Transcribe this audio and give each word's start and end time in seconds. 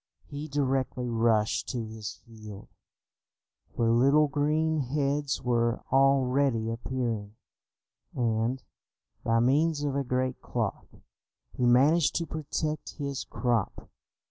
He 0.25 0.47
directly 0.47 1.07
rushed 1.09 1.69
to 1.69 1.85
his 1.85 2.15
field, 2.25 2.69
where 3.75 3.91
little 3.91 4.27
green 4.27 4.79
heads 4.79 5.43
were 5.43 5.83
already 5.91 6.71
appearing, 6.71 7.35
and, 8.15 8.63
by 9.23 9.39
means 9.39 9.83
of 9.83 9.95
a 9.95 10.03
great 10.03 10.41
cloth, 10.41 10.95
he 11.51 11.67
managed 11.67 12.15
to 12.15 12.25
protect 12.25 12.93
his 12.97 13.25
crop. 13.25 13.91